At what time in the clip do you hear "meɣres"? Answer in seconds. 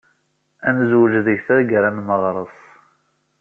2.07-2.57